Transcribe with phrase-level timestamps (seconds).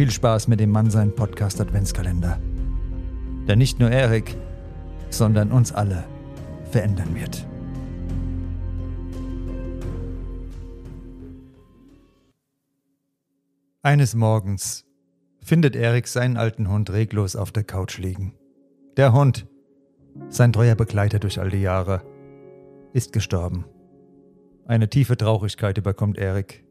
[0.00, 2.40] Viel Spaß mit dem Mannsein Podcast Adventskalender.
[3.46, 4.34] Der nicht nur Erik,
[5.10, 6.04] sondern uns alle
[6.70, 7.46] verändern wird.
[13.82, 14.86] Eines Morgens
[15.42, 18.32] findet Erik seinen alten Hund reglos auf der Couch liegen.
[18.96, 19.46] Der Hund,
[20.30, 22.00] sein treuer Begleiter durch all die Jahre,
[22.94, 23.66] ist gestorben.
[24.64, 26.64] Eine tiefe Traurigkeit überkommt Erik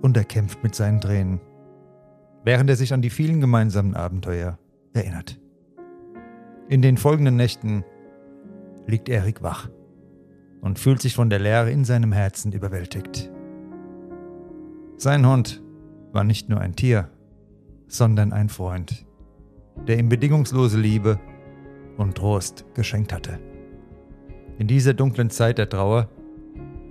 [0.00, 1.40] und er kämpft mit seinen Tränen
[2.44, 4.58] während er sich an die vielen gemeinsamen Abenteuer
[4.92, 5.40] erinnert.
[6.68, 7.84] In den folgenden Nächten
[8.86, 9.68] liegt Erik wach
[10.60, 13.30] und fühlt sich von der Leere in seinem Herzen überwältigt.
[14.96, 15.62] Sein Hund
[16.12, 17.10] war nicht nur ein Tier,
[17.88, 19.06] sondern ein Freund,
[19.86, 21.18] der ihm bedingungslose Liebe
[21.96, 23.38] und Trost geschenkt hatte.
[24.58, 26.08] In dieser dunklen Zeit der Trauer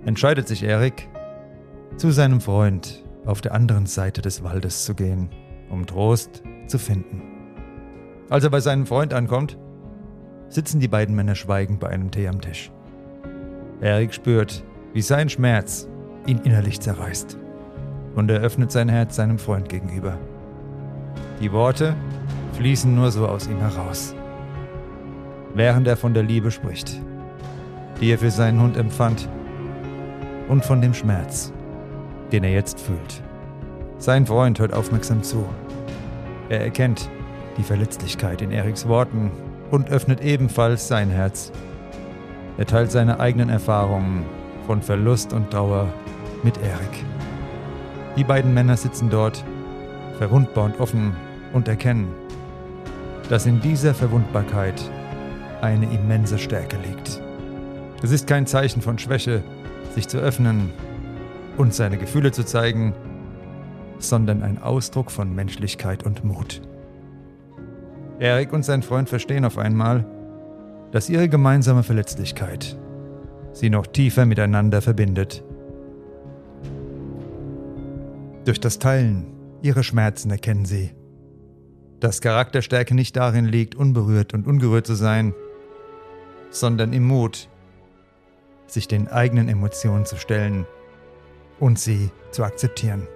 [0.04, 1.08] entscheidet sich Erik,
[1.96, 5.30] zu seinem Freund auf der anderen Seite des Waldes zu gehen
[5.72, 7.22] um Trost zu finden.
[8.30, 9.58] Als er bei seinem Freund ankommt,
[10.48, 12.70] sitzen die beiden Männer schweigend bei einem Tee am Tisch.
[13.80, 15.88] Erik spürt, wie sein Schmerz
[16.26, 17.36] ihn innerlich zerreißt
[18.14, 20.18] und er öffnet sein Herz seinem Freund gegenüber.
[21.40, 21.96] Die Worte
[22.52, 24.14] fließen nur so aus ihm heraus,
[25.54, 27.00] während er von der Liebe spricht,
[28.00, 29.28] die er für seinen Hund empfand
[30.48, 31.52] und von dem Schmerz,
[32.30, 33.22] den er jetzt fühlt.
[33.98, 35.46] Sein Freund hört aufmerksam zu.
[36.52, 37.08] Er erkennt
[37.56, 39.30] die Verletzlichkeit in Eriks Worten
[39.70, 41.50] und öffnet ebenfalls sein Herz.
[42.58, 44.26] Er teilt seine eigenen Erfahrungen
[44.66, 45.88] von Verlust und Trauer
[46.42, 47.06] mit Erik.
[48.18, 49.42] Die beiden Männer sitzen dort,
[50.18, 51.16] verwundbar und offen,
[51.54, 52.12] und erkennen,
[53.30, 54.74] dass in dieser Verwundbarkeit
[55.62, 57.18] eine immense Stärke liegt.
[58.02, 59.42] Es ist kein Zeichen von Schwäche,
[59.94, 60.70] sich zu öffnen
[61.56, 62.92] und seine Gefühle zu zeigen,
[64.02, 66.62] sondern ein Ausdruck von Menschlichkeit und Mut.
[68.18, 70.04] Erik und sein Freund verstehen auf einmal,
[70.92, 72.78] dass ihre gemeinsame Verletzlichkeit
[73.52, 75.42] sie noch tiefer miteinander verbindet.
[78.44, 79.26] Durch das Teilen
[79.62, 80.90] ihrer Schmerzen erkennen sie,
[82.00, 85.34] dass Charakterstärke nicht darin liegt, unberührt und ungerührt zu sein,
[86.50, 87.48] sondern im Mut,
[88.66, 90.66] sich den eigenen Emotionen zu stellen
[91.60, 93.06] und sie zu akzeptieren.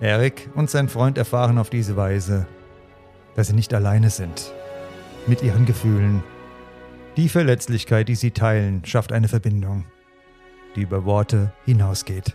[0.00, 2.46] Eric und sein Freund erfahren auf diese Weise,
[3.36, 4.52] dass sie nicht alleine sind
[5.26, 6.22] mit ihren Gefühlen.
[7.16, 9.84] Die Verletzlichkeit, die sie teilen, schafft eine Verbindung,
[10.74, 12.34] die über Worte hinausgeht.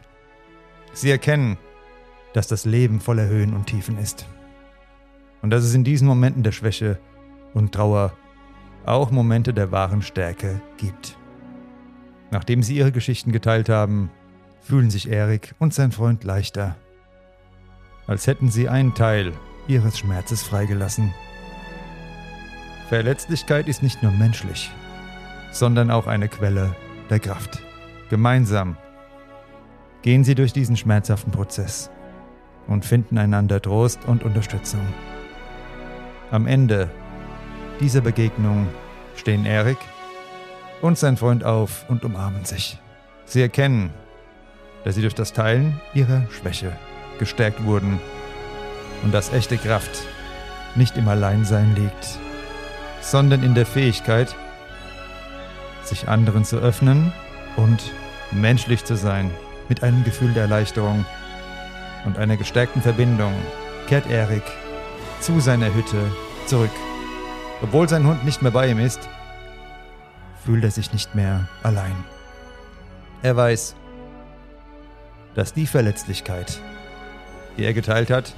[0.93, 1.57] Sie erkennen,
[2.33, 4.25] dass das Leben voller Höhen und Tiefen ist.
[5.41, 6.97] Und dass es in diesen Momenten der Schwäche
[7.53, 8.13] und Trauer
[8.85, 11.17] auch Momente der wahren Stärke gibt.
[12.31, 14.11] Nachdem sie ihre Geschichten geteilt haben,
[14.61, 16.77] fühlen sich Erik und sein Freund leichter
[18.09, 19.33] als hätten sie einen Teil
[19.67, 21.13] ihres Schmerzes freigelassen.
[22.89, 24.71] Verletzlichkeit ist nicht nur menschlich,
[25.51, 26.75] sondern auch eine Quelle
[27.11, 27.61] der Kraft.
[28.09, 28.77] Gemeinsam
[30.01, 31.91] gehen sie durch diesen schmerzhaften Prozess
[32.65, 34.81] und finden einander Trost und Unterstützung.
[36.31, 36.89] Am Ende
[37.79, 38.69] dieser Begegnung
[39.17, 39.77] stehen Erik
[40.81, 42.79] und sein Freund auf und umarmen sich.
[43.25, 43.91] Sie erkennen,
[44.83, 46.75] dass sie durch das Teilen ihrer Schwäche
[47.19, 47.99] gestärkt wurden
[49.03, 50.03] und dass echte Kraft
[50.75, 52.19] nicht im Alleinsein liegt,
[53.01, 54.35] sondern in der Fähigkeit,
[55.83, 57.11] sich anderen zu öffnen
[57.55, 57.91] und
[58.31, 59.31] menschlich zu sein,
[59.69, 61.05] mit einem Gefühl der Erleichterung
[62.05, 63.33] und einer gestärkten Verbindung
[63.87, 64.43] kehrt Erik
[65.19, 66.11] zu seiner Hütte
[66.45, 66.71] zurück.
[67.61, 69.09] Obwohl sein Hund nicht mehr bei ihm ist,
[70.45, 71.95] fühlt er sich nicht mehr allein.
[73.21, 73.75] Er weiß,
[75.35, 76.59] dass die Verletzlichkeit,
[77.59, 78.35] die er geteilt hat,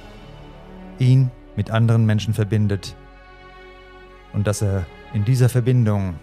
[0.98, 2.96] ihn mit anderen Menschen verbindet
[4.32, 4.84] und dass er
[5.14, 6.16] in dieser Verbindung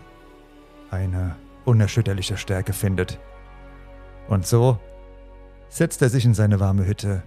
[0.92, 3.18] eine unerschütterliche Stärke findet.
[4.28, 4.80] Und so
[5.70, 7.24] setzt er sich in seine warme Hütte,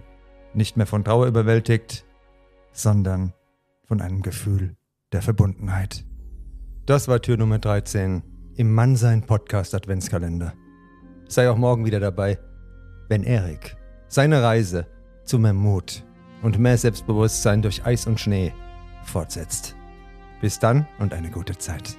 [0.53, 2.05] nicht mehr von Trauer überwältigt,
[2.71, 3.33] sondern
[3.85, 4.75] von einem Gefühl
[5.11, 6.05] der Verbundenheit.
[6.85, 8.21] Das war Tür Nummer 13
[8.57, 10.53] im Mannsein Podcast Adventskalender.
[11.27, 12.37] Sei auch morgen wieder dabei,
[13.09, 13.75] wenn Erik
[14.07, 14.92] seine Reise
[15.25, 16.03] zu mehr Mut
[16.41, 18.53] und mehr Selbstbewusstsein durch Eis und Schnee
[19.03, 19.75] fortsetzt.
[20.41, 21.97] Bis dann und eine gute Zeit.